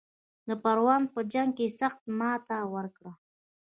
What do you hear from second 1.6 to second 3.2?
سخته ماته ورکړه.